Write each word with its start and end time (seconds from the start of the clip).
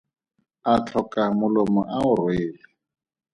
A 0.71 0.73
tlhoka 0.85 1.23
molomo 1.39 1.81
a 1.95 1.97
o 2.09 2.11
rwele. 2.19 2.59